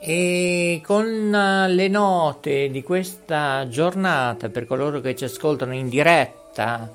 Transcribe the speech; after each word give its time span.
E 0.00 0.82
con 0.84 1.30
le 1.68 1.88
note 1.88 2.70
di 2.70 2.82
questa 2.82 3.66
giornata 3.68 4.48
per 4.48 4.66
coloro 4.66 5.00
che 5.00 5.16
ci 5.16 5.24
ascoltano 5.24 5.74
in 5.74 5.88
diretta 5.88 6.90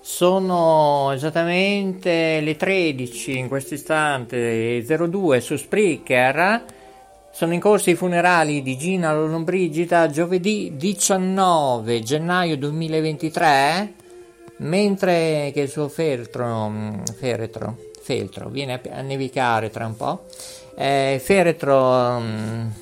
sono 0.00 1.12
esattamente 1.12 2.40
le 2.40 2.56
13 2.56 3.36
in 3.36 3.48
questo 3.48 3.74
istante 3.74 4.82
02 4.82 5.40
su 5.40 5.56
Spreaker 5.56 6.76
sono 7.30 7.52
in 7.54 7.60
corso 7.60 7.90
i 7.90 7.94
funerali 7.94 8.62
di 8.62 8.76
Gina 8.76 9.12
Lollobrigida 9.12 10.08
giovedì 10.08 10.72
19 10.76 12.02
gennaio 12.02 12.56
2023 12.56 13.94
mentre 14.58 15.50
che 15.52 15.60
il 15.60 15.68
suo 15.68 15.88
feltro, 15.88 16.68
mm, 16.68 17.02
feretro, 17.16 17.76
feltro 18.00 18.48
viene 18.48 18.80
a 18.90 19.00
nevicare 19.02 19.70
tra 19.70 19.86
un 19.86 19.96
po' 19.96 20.24
eh, 20.80 21.20
feretro 21.22 21.76
um, 21.76 22.72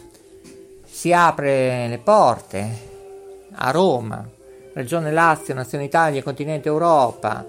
si 0.85 1.13
apre 1.15 1.89
le 1.89 1.99
porte 1.99 2.95
a 3.53 3.71
Roma, 3.71 4.29
Regione 4.75 5.11
Lazio, 5.11 5.55
Nazione 5.55 5.85
Italia, 5.85 6.23
Continente 6.23 6.69
Europa, 6.69 7.47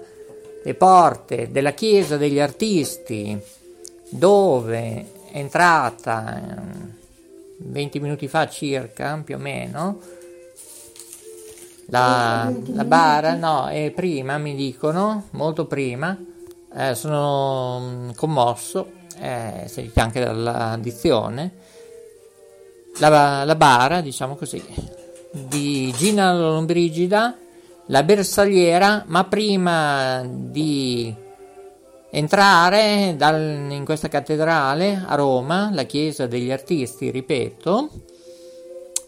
le 0.64 0.74
porte 0.74 1.50
della 1.50 1.72
Chiesa 1.72 2.16
degli 2.16 2.40
Artisti, 2.40 3.38
dove 4.08 5.04
entrata 5.32 6.96
20 7.58 8.00
minuti 8.00 8.28
fa 8.28 8.48
circa, 8.48 9.20
più 9.24 9.36
o 9.36 9.38
meno, 9.38 10.00
la, 11.86 12.52
la 12.66 12.84
bara, 12.84 13.34
no, 13.34 13.66
è 13.68 13.90
prima, 13.90 14.38
mi 14.38 14.54
dicono, 14.54 15.28
molto 15.30 15.66
prima, 15.66 16.16
eh, 16.74 16.94
sono 16.94 17.80
mm, 17.80 18.10
commosso 18.14 18.92
eh, 19.18 19.90
anche 19.94 20.20
dalla 20.20 20.76
dizione, 20.80 21.52
la, 22.98 23.44
la, 23.44 23.54
bara, 23.54 24.00
diciamo 24.00 24.36
così, 24.36 24.62
di 25.30 25.92
Gina 25.96 26.32
Lombrigida, 26.34 27.36
la 27.86 28.02
bersagliera, 28.02 29.04
ma 29.06 29.24
prima 29.24 30.22
di 30.26 31.14
entrare 32.10 33.14
dal, 33.16 33.68
in 33.70 33.84
questa 33.84 34.08
cattedrale 34.08 35.04
a 35.06 35.14
Roma, 35.14 35.70
la 35.72 35.84
chiesa 35.84 36.26
degli 36.26 36.50
artisti, 36.50 37.10
ripeto, 37.10 37.90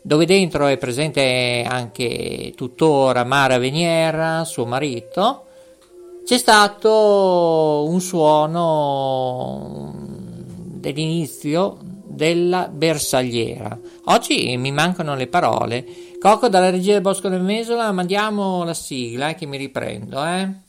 dove 0.02 0.26
dentro 0.26 0.66
è 0.66 0.76
presente 0.78 1.64
anche 1.66 2.52
tuttora 2.56 3.24
Mara 3.24 3.58
Veniera, 3.58 4.44
suo 4.44 4.66
marito, 4.66 5.44
c'è 6.24 6.38
stato 6.38 7.86
un 7.88 8.00
suono 8.00 9.92
dell'inizio 10.80 11.78
della 12.04 12.68
bersagliera. 12.70 13.78
Oggi 14.06 14.56
mi 14.56 14.72
mancano 14.72 15.14
le 15.14 15.26
parole. 15.26 15.84
Cocco 16.20 16.48
dalla 16.48 16.70
regia 16.70 16.92
del 16.92 17.00
Bosco 17.00 17.28
del 17.28 17.42
Mesola, 17.42 17.90
mandiamo 17.92 18.62
la 18.64 18.74
sigla 18.74 19.34
che 19.34 19.46
mi 19.46 19.56
riprendo, 19.56 20.24
eh. 20.24 20.68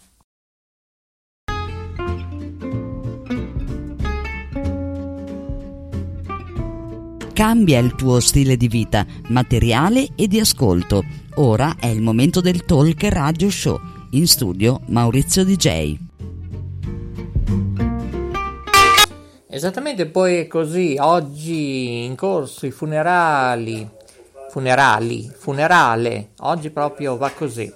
Cambia 7.42 7.80
il 7.80 7.95
tuo 7.95 8.20
stile 8.20 8.56
di 8.56 8.67
vita, 8.67 9.03
materiale 9.30 10.09
e 10.16 10.28
di 10.28 10.39
ascolto. 10.39 11.03
Ora 11.38 11.75
è 11.80 11.88
il 11.88 12.00
momento 12.00 12.39
del 12.39 12.66
Talk 12.66 13.03
Radio 13.06 13.50
Show 13.50 13.80
in 14.11 14.28
studio 14.28 14.81
Maurizio 14.89 15.44
DJ. 15.44 15.97
Esattamente, 19.50 20.06
poi 20.06 20.35
è 20.35 20.46
così. 20.46 20.97
Oggi 21.00 22.03
in 22.03 22.16
corso 22.16 22.68
i 22.68 22.72
funerali, 22.72 23.90
funerali, 24.51 25.28
funerale. 25.35 26.34
Oggi 26.41 26.69
proprio 26.69 27.18
va 27.18 27.31
così. 27.31 27.74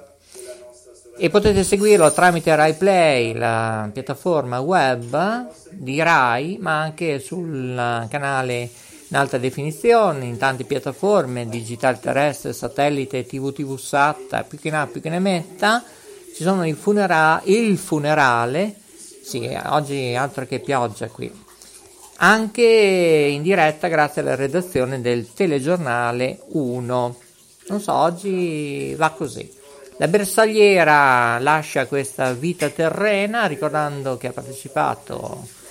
E 1.18 1.30
potete 1.32 1.64
seguirlo 1.64 2.14
tramite 2.14 2.56
Rai 2.56 2.76
Play, 2.76 3.34
la 3.34 3.90
piattaforma 3.92 4.60
web 4.60 5.48
di 5.72 6.00
Rai, 6.04 6.60
ma 6.62 6.82
anche 6.82 7.18
sul 7.18 8.06
canale 8.10 8.70
in 9.16 9.22
alta 9.22 9.38
definizione, 9.38 10.26
in 10.26 10.38
tante 10.38 10.66
piattaforme, 10.66 11.48
digitale 11.48 11.98
terrestre, 12.02 12.52
satellite, 12.52 13.26
TV, 13.26 13.54
TV 13.54 13.78
SAT, 13.78 14.44
più 14.44 14.60
che 14.60 14.70
ne 14.70 14.88
più 14.92 15.00
che 15.00 15.08
ne 15.08 15.20
metta 15.20 15.82
ci 16.36 16.44
sono 16.44 16.66
i 16.66 16.74
funera- 16.74 17.42
il 17.46 17.78
funerale, 17.78 18.76
sì, 19.24 19.58
oggi 19.68 20.14
altro 20.16 20.46
che 20.46 20.60
pioggia 20.60 21.08
qui, 21.08 21.32
anche 22.18 22.62
in 22.62 23.42
diretta 23.42 23.88
grazie 23.88 24.20
alla 24.20 24.36
redazione 24.36 25.00
del 25.00 25.32
telegiornale 25.34 26.42
1. 26.50 27.16
Non 27.68 27.80
so, 27.80 27.94
oggi 27.94 28.94
va 28.96 29.12
così. 29.12 29.50
La 29.98 30.10
bersagliera 30.10 31.40
lascia 31.40 31.86
questa 31.86 32.34
vita 32.34 32.68
terrena 32.68 33.46
ricordando 33.46 34.18
che 34.18 34.28
ha 34.28 34.34
partecipato 34.34 35.64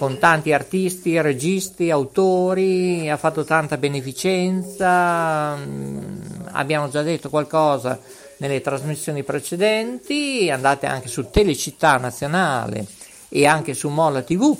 con 0.00 0.16
tanti 0.16 0.54
artisti, 0.54 1.20
registi, 1.20 1.90
autori, 1.90 3.10
ha 3.10 3.18
fatto 3.18 3.44
tanta 3.44 3.76
beneficenza, 3.76 5.54
mm, 5.54 6.22
abbiamo 6.52 6.88
già 6.88 7.02
detto 7.02 7.28
qualcosa 7.28 8.00
nelle 8.38 8.62
trasmissioni 8.62 9.22
precedenti, 9.24 10.48
andate 10.50 10.86
anche 10.86 11.08
su 11.08 11.28
Telecittà 11.28 11.98
Nazionale 11.98 12.86
e 13.28 13.44
anche 13.44 13.74
su 13.74 13.90
Molla 13.90 14.22
TV, 14.22 14.56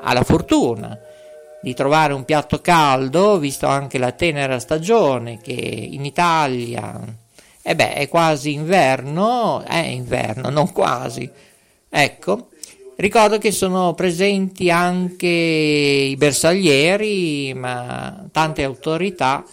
ha 0.00 0.12
la 0.12 0.24
fortuna 0.24 0.98
di 1.62 1.74
trovare 1.74 2.12
un 2.12 2.24
piatto 2.24 2.60
caldo, 2.60 3.38
visto 3.38 3.66
anche 3.66 3.98
la 3.98 4.12
tenera 4.12 4.58
stagione 4.58 5.38
che 5.40 5.52
in 5.52 6.04
Italia 6.04 7.18
eh 7.62 7.76
beh, 7.76 7.94
è 7.94 8.08
quasi 8.08 8.52
inverno, 8.52 9.62
è 9.62 9.76
inverno, 9.76 10.48
non 10.48 10.72
quasi. 10.72 11.30
Ecco, 11.88 12.48
ricordo 13.00 13.38
che 13.38 13.50
sono 13.50 13.94
presenti 13.94 14.70
anche 14.70 15.26
i 15.26 16.16
bersaglieri, 16.16 17.54
ma 17.54 18.28
tante 18.30 18.62
autorità, 18.62 19.44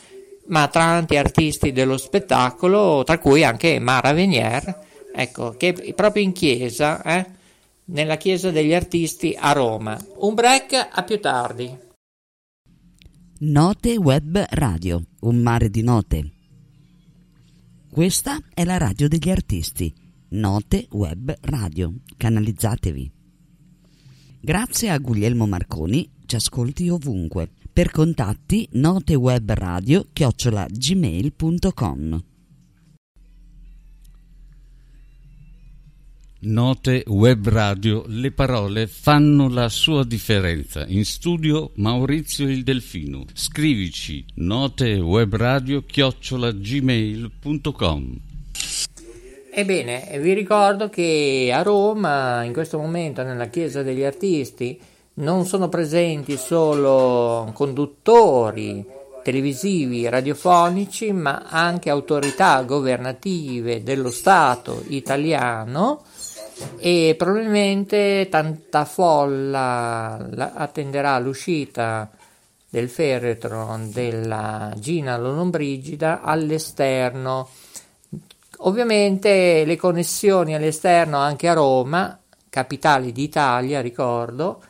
ma 0.47 0.67
tanti 0.67 1.17
artisti 1.17 1.71
dello 1.71 1.97
spettacolo, 1.97 3.03
tra 3.03 3.17
cui 3.17 3.43
anche 3.43 3.79
Mara 3.79 4.13
Venier, 4.13 4.85
ecco, 5.13 5.55
che 5.57 5.93
proprio 5.95 6.23
in 6.23 6.31
chiesa, 6.33 7.01
eh, 7.01 7.25
nella 7.85 8.17
chiesa 8.17 8.51
degli 8.51 8.73
artisti 8.73 9.35
a 9.37 9.51
Roma. 9.53 9.97
Un 10.17 10.33
break 10.33 10.89
a 10.91 11.03
più 11.03 11.19
tardi. 11.19 11.85
Note 13.39 13.97
Web 13.97 14.45
Radio, 14.49 15.03
un 15.21 15.37
mare 15.37 15.69
di 15.69 15.83
note. 15.83 16.31
Questa 17.89 18.39
è 18.53 18.63
la 18.63 18.77
radio 18.77 19.07
degli 19.07 19.29
artisti, 19.29 19.93
Note 20.29 20.87
Web 20.91 21.35
Radio, 21.41 21.93
canalizzatevi. 22.17 23.16
Grazie 24.47 24.91
a 24.91 24.97
Guglielmo 24.97 25.45
Marconi, 25.45 26.09
ci 26.25 26.37
ascolti 26.37 26.87
ovunque. 26.87 27.49
Per 27.73 27.91
contatti 27.91 28.65
notewebradio 28.71 30.05
chiocciola 30.13 30.65
gmail.com 30.69 32.23
Note 36.39 37.03
Web 37.07 37.49
Radio, 37.49 38.05
le 38.07 38.31
parole 38.31 38.87
fanno 38.87 39.49
la 39.49 39.67
sua 39.67 40.05
differenza. 40.05 40.87
In 40.87 41.03
studio 41.03 41.73
Maurizio 41.75 42.47
il 42.47 42.63
Delfino. 42.63 43.25
Scrivici 43.33 44.23
notewebradio 44.35 45.81
chiocciola 45.81 46.53
gmail.com 46.53 48.36
Ebbene, 49.59 50.19
vi 50.19 50.33
ricordo 50.33 50.87
che 50.87 51.51
a 51.51 51.63
Roma, 51.63 52.43
in 52.43 52.53
questo 52.53 52.77
momento, 52.77 53.23
nella 53.23 53.47
Chiesa 53.47 53.81
degli 53.81 54.03
Artisti, 54.03 54.79
non 55.15 55.47
sono 55.47 55.67
presenti 55.67 56.37
solo 56.37 57.49
conduttori 57.53 58.85
televisivi, 59.23 60.07
radiofonici, 60.07 61.11
ma 61.11 61.45
anche 61.49 61.89
autorità 61.89 62.61
governative 62.61 63.81
dello 63.81 64.11
Stato 64.11 64.83
italiano 64.89 66.03
e 66.77 67.15
probabilmente 67.17 68.27
tanta 68.29 68.85
folla 68.85 70.53
attenderà 70.53 71.17
l'uscita 71.17 72.11
del 72.69 72.89
feretro 72.89 73.75
della 73.91 74.71
Gina 74.77 75.17
Lollobrigida 75.17 76.21
all'esterno. 76.21 77.49
Ovviamente 78.59 79.63
le 79.65 79.75
connessioni 79.75 80.55
all'esterno 80.55 81.17
anche 81.17 81.47
a 81.47 81.53
Roma, 81.53 82.19
capitale 82.49 83.11
d'Italia, 83.11 83.81
ricordo, 83.81 84.63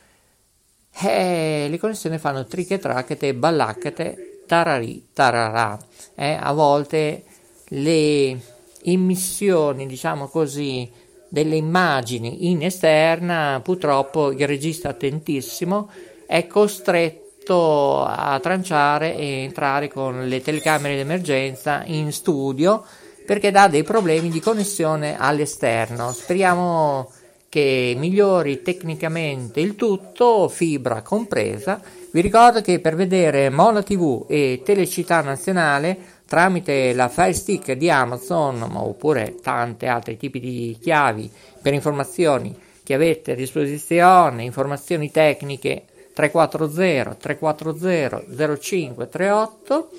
eh, 1.00 1.68
le 1.70 1.78
connessioni 1.78 2.18
fanno 2.18 2.44
triche 2.44 2.78
tracchete, 2.78 3.34
ballaccate, 3.34 4.42
tararì, 4.46 5.08
tararà. 5.12 5.78
Eh, 6.14 6.36
a 6.38 6.52
volte 6.52 7.24
le 7.68 8.38
immissioni, 8.82 9.86
diciamo 9.86 10.28
così, 10.28 10.90
delle 11.28 11.56
immagini 11.56 12.50
in 12.50 12.62
esterna, 12.62 13.60
purtroppo 13.62 14.32
il 14.32 14.46
regista 14.46 14.90
attentissimo 14.90 15.90
è 16.26 16.46
costretto 16.46 18.04
a 18.04 18.38
tranciare 18.40 19.16
e 19.16 19.42
entrare 19.44 19.88
con 19.88 20.26
le 20.26 20.42
telecamere 20.42 20.96
d'emergenza 20.96 21.82
in 21.86 22.12
studio 22.12 22.84
perché 23.28 23.50
dà 23.50 23.68
dei 23.68 23.82
problemi 23.82 24.30
di 24.30 24.40
connessione 24.40 25.18
all'esterno. 25.18 26.12
Speriamo 26.12 27.12
che 27.50 27.94
migliori 27.94 28.62
tecnicamente 28.62 29.60
il 29.60 29.76
tutto, 29.76 30.48
fibra 30.48 31.02
compresa. 31.02 31.78
Vi 32.10 32.22
ricordo 32.22 32.62
che 32.62 32.80
per 32.80 32.96
vedere 32.96 33.50
Mola 33.50 33.82
TV 33.82 34.24
e 34.30 34.62
Telecittà 34.64 35.20
Nazionale 35.20 35.98
tramite 36.26 36.94
la 36.94 37.10
Fire 37.10 37.34
Stick 37.34 37.72
di 37.72 37.90
Amazon 37.90 38.62
oppure 38.62 39.34
tanti 39.42 39.84
altri 39.84 40.16
tipi 40.16 40.40
di 40.40 40.78
chiavi 40.80 41.30
per 41.60 41.74
informazioni 41.74 42.58
che 42.82 42.94
avete 42.94 43.32
a 43.32 43.34
disposizione, 43.34 44.42
informazioni 44.42 45.10
tecniche 45.10 45.82
340 46.14 47.14
340 47.14 48.22
0538 48.58 49.90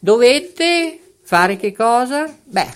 dovete 0.00 1.00
fare 1.26 1.56
che 1.56 1.72
cosa? 1.72 2.32
Beh, 2.44 2.72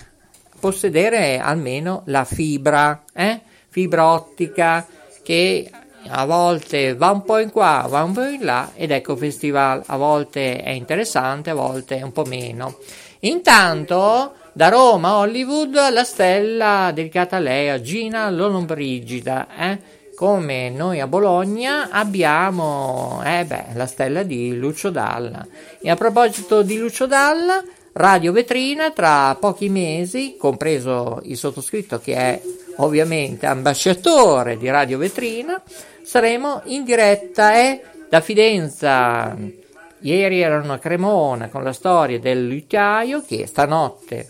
possedere 0.59 1.39
almeno 1.39 2.01
la 2.07 2.25
fibra, 2.25 3.03
eh? 3.13 3.39
fibra 3.69 4.11
ottica 4.11 4.85
che 5.23 5.71
a 6.09 6.25
volte 6.25 6.93
va 6.93 7.11
un 7.11 7.23
po' 7.23 7.37
in 7.37 7.49
qua, 7.49 7.85
va 7.87 8.03
un 8.03 8.11
po' 8.11 8.23
in 8.23 8.43
là 8.43 8.71
ed 8.75 8.91
ecco 8.91 9.15
Festival 9.15 9.81
a 9.85 9.95
volte 9.95 10.61
è 10.61 10.71
interessante, 10.71 11.51
a 11.51 11.53
volte 11.53 11.99
è 11.99 12.01
un 12.01 12.11
po' 12.11 12.25
meno. 12.25 12.75
Intanto 13.21 14.33
da 14.51 14.67
Roma 14.67 15.09
a 15.11 15.17
Hollywood 15.19 15.89
la 15.89 16.03
stella 16.03 16.91
dedicata 16.93 17.37
a 17.37 17.39
lei, 17.39 17.69
a 17.69 17.79
Gina 17.79 18.29
Lollobrigida, 18.29 19.47
eh? 19.57 19.79
come 20.13 20.69
noi 20.69 20.99
a 20.99 21.07
Bologna 21.07 21.89
abbiamo 21.89 23.21
eh 23.23 23.45
beh, 23.45 23.67
la 23.75 23.85
stella 23.85 24.23
di 24.23 24.57
Lucio 24.57 24.89
Dalla. 24.89 25.47
E 25.81 25.89
a 25.89 25.95
proposito 25.95 26.63
di 26.63 26.77
Lucio 26.77 27.07
Dalla, 27.07 27.63
Radio 27.93 28.31
Vetrina 28.31 28.91
tra 28.91 29.35
pochi 29.35 29.67
mesi, 29.67 30.35
compreso 30.37 31.19
il 31.23 31.35
sottoscritto 31.35 31.99
che 31.99 32.15
è 32.15 32.41
ovviamente 32.77 33.45
ambasciatore 33.45 34.57
di 34.57 34.69
Radio 34.69 34.97
Vetrina, 34.97 35.61
saremo 36.01 36.61
in 36.65 36.85
diretta 36.85 37.53
eh, 37.55 37.81
da 38.09 38.21
Fidenza. 38.21 39.35
Ieri 39.99 40.41
erano 40.41 40.73
a 40.73 40.79
Cremona 40.79 41.49
con 41.49 41.63
la 41.63 41.73
storia 41.73 42.17
del 42.17 42.47
lutiaio 42.47 43.23
che 43.27 43.45
stanotte, 43.45 44.27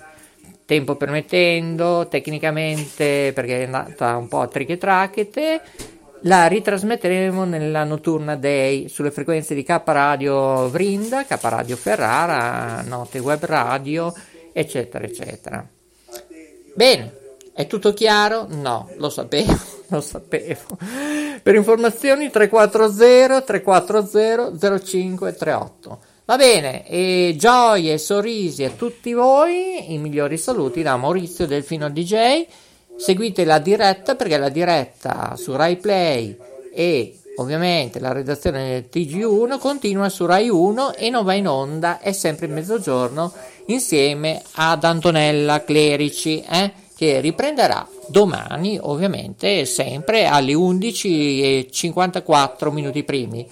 tempo 0.65 0.95
permettendo, 0.95 2.07
tecnicamente 2.09 3.31
perché 3.33 3.61
è 3.61 3.65
andata 3.65 4.17
un 4.17 4.27
po' 4.27 4.41
a 4.41 4.47
triche 4.47 4.77
trachete, 4.79 5.61
la 6.23 6.47
ritrasmetteremo 6.47 7.45
nella 7.45 7.83
notturna 7.83 8.35
Day 8.35 8.87
sulle 8.89 9.11
frequenze 9.11 9.55
di 9.55 9.63
K 9.63 9.81
Radio 9.85 10.69
Vrinda, 10.69 11.25
K 11.25 11.37
Radio 11.41 11.75
Ferrara, 11.75 12.81
Note 12.81 13.19
Web 13.19 13.43
Radio, 13.45 14.13
eccetera, 14.53 15.03
eccetera. 15.05 15.67
Bene, 16.73 17.13
è 17.53 17.67
tutto 17.67 17.93
chiaro? 17.93 18.45
No, 18.49 18.89
lo 18.97 19.09
sapevo, 19.09 19.57
lo 19.89 20.01
sapevo. 20.01 20.77
Per 21.41 21.55
informazioni 21.55 22.29
340 22.29 23.41
340 23.41 24.79
0538. 24.79 25.99
Va 26.25 26.37
bene, 26.37 26.87
e 26.87 27.35
gioie 27.37 27.93
e 27.93 27.97
sorrisi 27.97 28.63
a 28.63 28.69
tutti 28.69 29.11
voi, 29.11 29.91
i 29.91 29.97
migliori 29.97 30.37
saluti 30.37 30.81
da 30.81 30.95
Maurizio 30.95 31.47
Delfino 31.47 31.89
DJ. 31.89 32.45
Seguite 33.01 33.45
la 33.45 33.57
diretta 33.57 34.15
perché 34.15 34.37
la 34.37 34.49
diretta 34.49 35.33
su 35.35 35.55
Rai 35.55 35.77
Play 35.77 36.37
e 36.71 37.17
ovviamente 37.37 37.99
la 37.99 38.11
redazione 38.11 38.69
del 38.69 38.85
TG1 38.91 39.57
continua 39.57 40.07
su 40.09 40.27
Rai 40.27 40.49
1 40.49 40.93
e 40.93 41.09
non 41.09 41.25
va 41.25 41.33
in 41.33 41.47
onda, 41.47 41.99
è 41.99 42.11
sempre 42.11 42.45
in 42.45 42.53
mezzogiorno 42.53 43.33
insieme 43.65 44.43
ad 44.53 44.83
Antonella 44.83 45.63
Clerici. 45.63 46.43
Eh? 46.47 46.89
che 47.01 47.19
riprenderà 47.19 47.87
domani, 48.05 48.77
ovviamente, 48.79 49.65
sempre 49.65 50.27
alle 50.27 50.53
11.54 50.53 52.71
minuti 52.71 53.01
primi. 53.01 53.43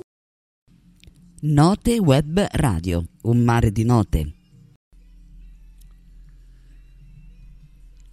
Note 1.40 1.98
Web 1.98 2.46
Radio, 2.52 3.04
un 3.24 3.40
mare 3.40 3.72
di 3.72 3.84
note. 3.84 4.37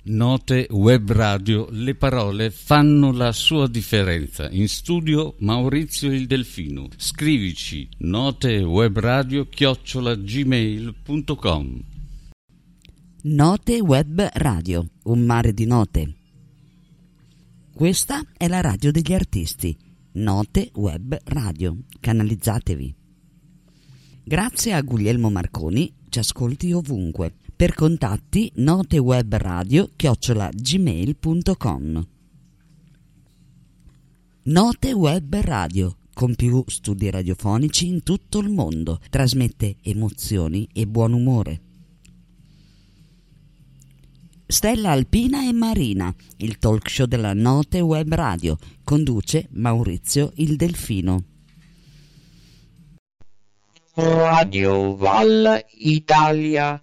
Note 0.07 0.67
Web 0.71 1.13
Radio, 1.13 1.67
le 1.71 1.95
parole 1.95 2.51
fanno 2.51 3.11
la 3.11 3.33
sua 3.33 3.67
differenza. 3.67 4.51
In 4.51 4.69
studio 4.69 5.35
Maurizio 5.39 6.13
il 6.13 6.27
Delfino. 6.27 6.89
Scrivici 6.95 7.89
notewebradio 8.01 9.49
chiocciola 9.49 10.15
gmail.com 10.15 11.81
Note 13.23 13.81
Web 13.81 14.29
Radio, 14.35 14.87
un 15.05 15.21
mare 15.21 15.55
di 15.55 15.65
note. 15.65 16.15
Questa 17.73 18.23
è 18.37 18.47
la 18.47 18.61
radio 18.61 18.93
degli 18.93 19.15
artisti. 19.15 19.75
Note 20.13 20.71
Web 20.75 21.17
Radio. 21.25 21.79
Canalizzatevi. 21.99 22.95
Grazie 24.23 24.75
a 24.75 24.83
Guglielmo 24.83 25.31
Marconi, 25.31 25.91
ci 26.11 26.19
ascolti 26.19 26.73
ovunque. 26.73 27.37
Per 27.65 27.75
contatti 27.75 28.53
notewebradio 28.57 29.93
chiocciola 29.97 30.51
gmail.com 30.53 32.07
Note 34.43 34.93
Web 34.93 35.35
Radio 35.37 35.97
con 36.13 36.35
più 36.35 36.63
studi 36.67 37.09
radiofonici 37.09 37.87
in 37.87 38.03
tutto 38.03 38.41
il 38.41 38.51
mondo. 38.51 39.01
Trasmette 39.09 39.77
emozioni 39.81 40.69
e 40.75 40.87
buon 40.87 41.15
umore. 41.15 41.61
Stella 44.47 44.91
Alpina 44.91 45.49
e 45.49 45.53
Marina, 45.55 46.15
il 46.37 46.59
talk 46.59 46.91
show 46.91 47.07
della 47.07 47.33
Note 47.33 47.81
Web 47.81 48.13
Radio, 48.13 48.59
conduce 48.85 49.49
Maurizio 49.53 50.33
il 50.35 50.57
Delfino. 50.57 51.25
Radio 53.95 54.95
Val 54.97 55.65
Italia. 55.79 56.79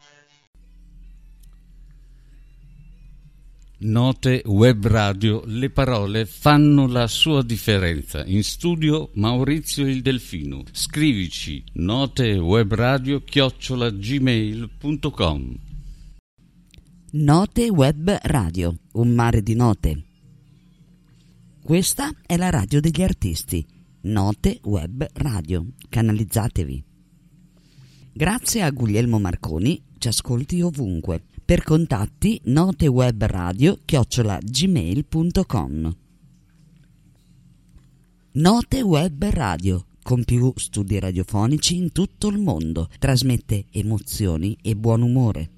Note 3.83 4.43
Web 4.45 4.85
Radio, 4.85 5.41
le 5.47 5.71
parole 5.71 6.27
fanno 6.27 6.85
la 6.85 7.07
sua 7.07 7.41
differenza. 7.41 8.23
In 8.25 8.43
studio 8.43 9.09
Maurizio 9.15 9.87
il 9.87 10.03
Delfino. 10.03 10.61
Scrivici 10.71 11.63
notewebradio 11.73 13.23
chiocciola 13.23 13.89
gmail.com 13.89 15.55
Note 17.13 17.69
Web 17.69 18.19
Radio, 18.21 18.77
un 18.91 19.15
mare 19.15 19.41
di 19.41 19.55
note. 19.55 20.03
Questa 21.63 22.13
è 22.23 22.37
la 22.37 22.51
radio 22.51 22.79
degli 22.81 23.01
artisti. 23.01 23.65
Note 24.01 24.59
Web 24.65 25.07
Radio. 25.13 25.65
Canalizzatevi. 25.89 26.83
Grazie 28.13 28.61
a 28.61 28.69
Guglielmo 28.69 29.17
Marconi, 29.17 29.83
ci 29.97 30.07
ascolti 30.07 30.61
ovunque. 30.61 31.23
Per 31.51 31.63
contatti 31.63 32.39
notewebradio 32.45 33.79
chiocciola 33.83 34.37
gmail.com 34.41 35.95
Note 38.31 38.81
Web 38.81 39.25
Radio 39.25 39.85
con 40.01 40.23
più 40.23 40.53
studi 40.55 40.97
radiofonici 40.97 41.75
in 41.75 41.91
tutto 41.91 42.29
il 42.29 42.37
mondo. 42.37 42.87
Trasmette 42.97 43.65
emozioni 43.69 44.57
e 44.61 44.77
buon 44.77 45.01
umore. 45.01 45.49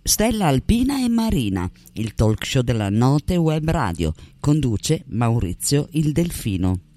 Stella 0.00 0.46
Alpina 0.46 1.02
e 1.02 1.08
Marina, 1.08 1.68
il 1.94 2.14
talk 2.14 2.46
show 2.46 2.62
della 2.62 2.88
Note 2.88 3.34
Web 3.34 3.68
Radio, 3.68 4.14
conduce 4.38 5.02
Maurizio 5.08 5.88
il 5.90 6.12
Delfino. 6.12 6.87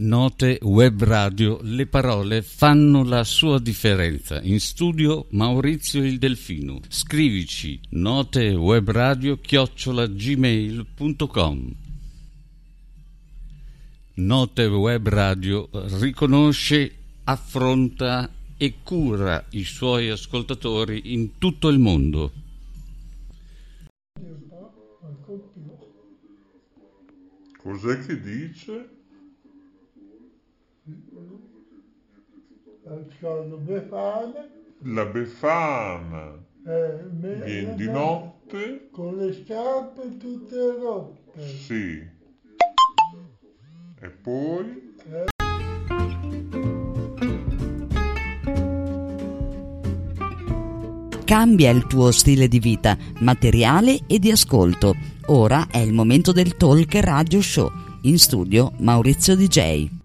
Note 0.00 0.60
Web 0.62 1.02
Radio, 1.02 1.58
le 1.62 1.86
parole 1.86 2.42
fanno 2.42 3.02
la 3.02 3.24
sua 3.24 3.58
differenza. 3.58 4.40
In 4.42 4.60
studio 4.60 5.26
Maurizio 5.30 6.04
il 6.04 6.18
Delfino. 6.18 6.78
Scrivici 6.86 7.80
notewebradio 7.90 9.38
chiocciola 9.40 10.06
gmail.com 10.06 11.74
Note 14.14 14.64
Web 14.66 15.08
Radio 15.08 15.68
riconosce, 15.72 16.94
affronta 17.24 18.30
e 18.56 18.74
cura 18.84 19.46
i 19.50 19.64
suoi 19.64 20.10
ascoltatori 20.10 21.12
in 21.12 21.38
tutto 21.38 21.66
il 21.66 21.80
mondo. 21.80 22.32
Cos'è 27.56 28.06
che 28.06 28.20
dice? 28.20 28.97
Ascolto 32.84 33.56
Befana, 33.58 34.48
La 34.82 35.04
Befana 35.04 36.38
eh, 36.66 37.04
viene 37.10 37.74
di 37.74 37.84
no, 37.84 37.92
notte? 37.92 38.88
con 38.90 39.16
le 39.16 39.32
scarpe 39.32 40.16
tutte 40.16 40.56
rotte. 40.78 41.46
Sì. 41.46 42.16
E 44.00 44.08
poi? 44.10 44.86
Cambia 51.24 51.70
il 51.70 51.86
tuo 51.86 52.10
stile 52.10 52.48
di 52.48 52.58
vita, 52.58 52.96
materiale 53.20 54.00
e 54.06 54.18
di 54.18 54.30
ascolto. 54.30 54.94
Ora 55.26 55.66
è 55.70 55.76
il 55.76 55.92
momento 55.92 56.32
del 56.32 56.56
Talk 56.56 56.94
Radio 56.94 57.42
Show. 57.42 57.70
In 58.02 58.18
studio 58.18 58.72
Maurizio 58.78 59.36
DJ. 59.36 59.97